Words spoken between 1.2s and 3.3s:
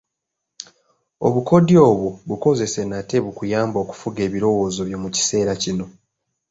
Obukodyo obwo bukozese nate